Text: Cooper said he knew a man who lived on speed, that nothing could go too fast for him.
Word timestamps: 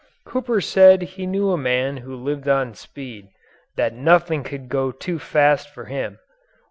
Cooper 0.25 0.59
said 0.61 1.03
he 1.03 1.27
knew 1.27 1.51
a 1.51 1.57
man 1.59 1.97
who 1.97 2.15
lived 2.15 2.47
on 2.49 2.73
speed, 2.73 3.27
that 3.75 3.93
nothing 3.93 4.41
could 4.43 4.67
go 4.67 4.91
too 4.91 5.19
fast 5.19 5.69
for 5.69 5.85
him. 5.85 6.17